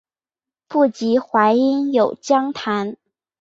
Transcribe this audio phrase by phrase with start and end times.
[0.67, 2.97] 不及淮阴有将坛。